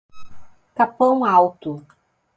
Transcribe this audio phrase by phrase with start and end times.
[0.73, 1.85] Capão Alto